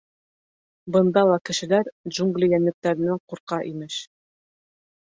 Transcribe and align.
—Бында 0.95 1.23
ла 1.33 1.35
кешеләр 1.51 1.93
джунгли 2.15 2.51
йәнлектәренән 2.57 3.25
ҡурҡа, 3.29 3.63
имеш. 3.77 4.03